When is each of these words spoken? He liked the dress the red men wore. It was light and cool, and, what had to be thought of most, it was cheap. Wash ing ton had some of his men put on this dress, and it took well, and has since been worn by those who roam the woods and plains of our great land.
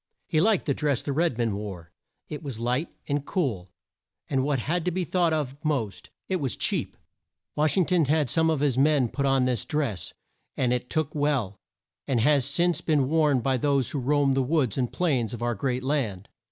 He 0.25 0.41
liked 0.41 0.65
the 0.65 0.73
dress 0.73 1.03
the 1.03 1.11
red 1.13 1.37
men 1.37 1.55
wore. 1.55 1.91
It 2.27 2.41
was 2.41 2.57
light 2.59 2.89
and 3.07 3.23
cool, 3.23 3.69
and, 4.27 4.43
what 4.43 4.57
had 4.57 4.83
to 4.85 4.89
be 4.89 5.03
thought 5.03 5.31
of 5.31 5.55
most, 5.63 6.09
it 6.27 6.37
was 6.37 6.55
cheap. 6.55 6.97
Wash 7.55 7.77
ing 7.77 7.85
ton 7.85 8.05
had 8.05 8.27
some 8.27 8.49
of 8.49 8.61
his 8.61 8.79
men 8.79 9.09
put 9.09 9.27
on 9.27 9.45
this 9.45 9.63
dress, 9.63 10.11
and 10.57 10.73
it 10.73 10.89
took 10.89 11.13
well, 11.13 11.55
and 12.07 12.19
has 12.19 12.45
since 12.45 12.81
been 12.81 13.09
worn 13.09 13.41
by 13.41 13.57
those 13.57 13.91
who 13.91 13.99
roam 13.99 14.33
the 14.33 14.41
woods 14.41 14.75
and 14.75 14.91
plains 14.91 15.35
of 15.35 15.43
our 15.43 15.53
great 15.53 15.83
land. 15.83 16.29